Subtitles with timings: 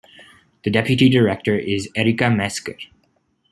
[0.63, 2.75] The Deputy Director is Erika Mezger.